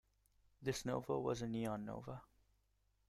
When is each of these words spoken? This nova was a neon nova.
This 0.63 0.83
nova 0.83 1.19
was 1.19 1.43
a 1.43 1.47
neon 1.47 1.85
nova. 1.85 2.23